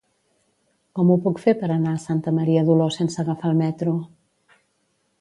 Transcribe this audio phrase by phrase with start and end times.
[0.99, 3.99] Com ho puc fer per anar a Santa Maria d'Oló sense agafar el metro?